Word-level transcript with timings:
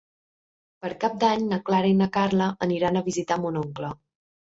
Per 0.85 0.91
Cap 1.03 1.19
d'Any 1.25 1.45
na 1.53 1.61
Clara 1.69 1.93
i 1.93 1.99
na 2.01 2.09
Carla 2.19 2.51
aniran 2.71 3.01
a 3.01 3.07
visitar 3.13 3.43
mon 3.47 3.65
oncle. 3.67 3.97